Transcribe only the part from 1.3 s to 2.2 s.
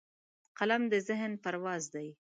پرواز دی